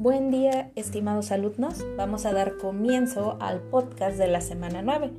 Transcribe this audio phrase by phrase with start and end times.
[0.00, 1.84] Buen día, estimados alumnos.
[1.98, 5.12] Vamos a dar comienzo al podcast de la semana 9.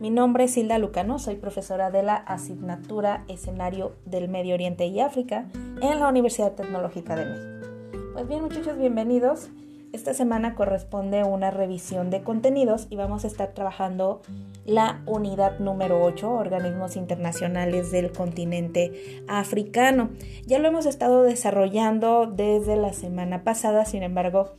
[0.00, 5.00] Mi nombre es Hilda Lucano, soy profesora de la asignatura Escenario del Medio Oriente y
[5.00, 5.50] África
[5.82, 8.00] en la Universidad Tecnológica de México.
[8.14, 9.50] Pues bien, muchachos, bienvenidos.
[9.94, 14.22] Esta semana corresponde una revisión de contenidos y vamos a estar trabajando
[14.64, 20.10] la unidad número 8, organismos internacionales del continente africano.
[20.46, 24.54] Ya lo hemos estado desarrollando desde la semana pasada, sin embargo,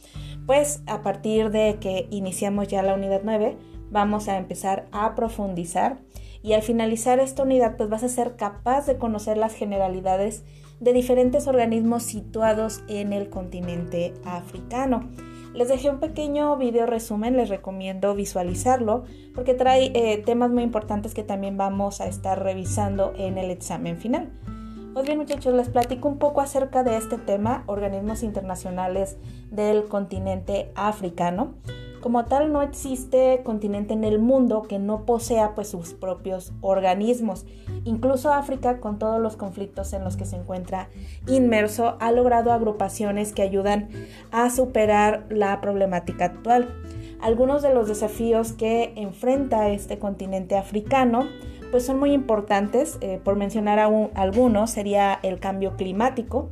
[0.46, 3.58] pues a partir de que iniciamos ya la unidad 9,
[3.92, 5.98] vamos a empezar a profundizar
[6.46, 10.44] y al finalizar esta unidad pues vas a ser capaz de conocer las generalidades
[10.80, 15.10] de diferentes organismos situados en el continente africano.
[15.56, 21.16] Les dejé un pequeño video resumen, les recomiendo visualizarlo porque trae eh, temas muy importantes
[21.16, 24.32] que también vamos a estar revisando en el examen final.
[24.94, 29.18] Pues bien muchachos, les platico un poco acerca de este tema, organismos internacionales
[29.50, 31.56] del continente africano.
[32.06, 37.48] Como tal, no existe continente en el mundo que no posea pues, sus propios organismos.
[37.84, 40.88] Incluso África, con todos los conflictos en los que se encuentra
[41.26, 43.90] inmerso, ha logrado agrupaciones que ayudan
[44.32, 46.70] a superar la problemática actual.
[47.22, 51.28] Algunos de los desafíos que enfrenta este continente africano
[51.72, 56.52] pues son muy importantes, eh, por mencionar algunos, sería el cambio climático,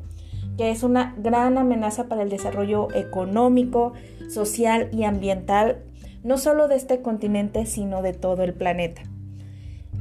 [0.58, 3.94] que es una gran amenaza para el desarrollo económico,
[4.30, 5.84] social y ambiental,
[6.24, 9.02] no solo de este continente, sino de todo el planeta.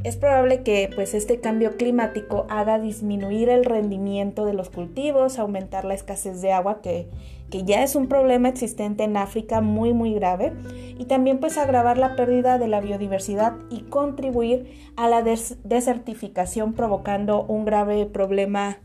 [0.05, 5.84] Es probable que pues, este cambio climático haga disminuir el rendimiento de los cultivos, aumentar
[5.84, 7.09] la escasez de agua, que,
[7.50, 10.55] que ya es un problema existente en África muy muy grave,
[10.98, 17.44] y también pues agravar la pérdida de la biodiversidad y contribuir a la desertificación provocando
[17.44, 18.78] un grave problema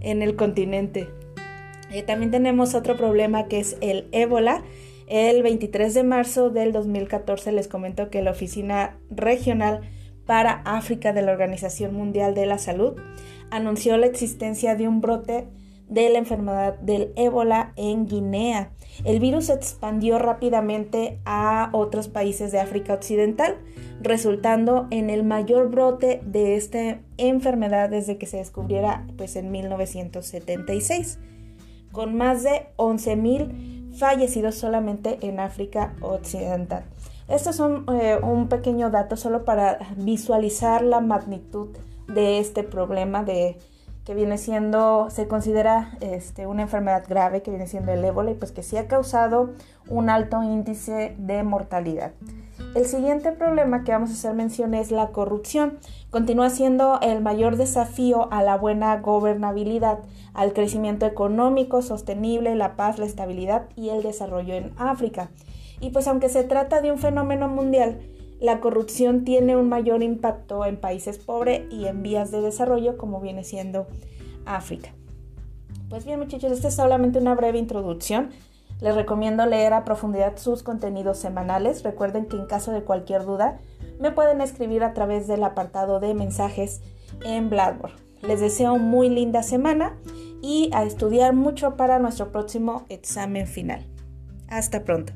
[0.00, 1.08] en el continente.
[1.90, 4.62] Eh, también tenemos otro problema que es el ébola.
[5.06, 9.80] El 23 de marzo del 2014 les comento que la Oficina Regional
[10.26, 13.00] para África de la Organización Mundial de la Salud
[13.50, 15.48] anunció la existencia de un brote
[15.88, 18.70] de la enfermedad del ébola en Guinea.
[19.04, 23.56] El virus se expandió rápidamente a otros países de África Occidental,
[24.00, 31.18] resultando en el mayor brote de esta enfermedad desde que se descubriera pues, en 1976,
[31.92, 36.84] con más de 11.000 fallecidos solamente en África Occidental.
[37.28, 41.68] Esto es un, eh, un pequeño dato solo para visualizar la magnitud
[42.06, 43.58] de este problema de
[44.08, 48.34] que viene siendo, se considera este, una enfermedad grave que viene siendo el ébola y
[48.34, 49.50] pues que sí ha causado
[49.86, 52.12] un alto índice de mortalidad.
[52.74, 55.78] El siguiente problema que vamos a hacer mención es la corrupción.
[56.08, 59.98] Continúa siendo el mayor desafío a la buena gobernabilidad,
[60.32, 65.28] al crecimiento económico sostenible, la paz, la estabilidad y el desarrollo en África.
[65.80, 67.98] Y pues aunque se trata de un fenómeno mundial,
[68.40, 73.20] la corrupción tiene un mayor impacto en países pobres y en vías de desarrollo como
[73.20, 73.86] viene siendo
[74.44, 74.90] África.
[75.88, 78.30] Pues bien muchachos, esta es solamente una breve introducción.
[78.80, 81.82] Les recomiendo leer a profundidad sus contenidos semanales.
[81.82, 83.58] Recuerden que en caso de cualquier duda
[83.98, 86.80] me pueden escribir a través del apartado de mensajes
[87.24, 87.92] en Blackboard.
[88.22, 89.96] Les deseo muy linda semana
[90.42, 93.84] y a estudiar mucho para nuestro próximo examen final.
[94.48, 95.12] Hasta pronto.